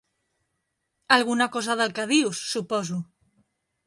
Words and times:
Alguna 1.17 1.47
cosa 1.57 1.75
del 1.81 1.93
que 1.99 2.05
dius, 2.13 2.39
suposo. 2.55 2.99